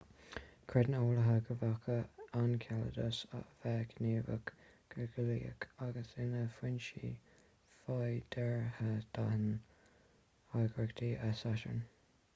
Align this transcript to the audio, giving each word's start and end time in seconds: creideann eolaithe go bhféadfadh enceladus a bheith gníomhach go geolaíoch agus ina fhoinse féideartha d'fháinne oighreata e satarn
creideann 0.71 0.93
eolaithe 0.99 1.33
go 1.47 1.57
bhféadfadh 1.73 2.39
enceladus 2.39 3.19
a 3.39 3.41
bheith 3.65 3.93
gníomhach 3.99 4.49
go 4.95 5.05
geolaíoch 5.17 5.67
agus 5.87 6.17
ina 6.25 6.41
fhoinse 6.55 7.09
féideartha 7.81 8.87
d'fháinne 8.95 9.59
oighreata 10.63 11.11
e 11.29 11.33
satarn 11.43 11.85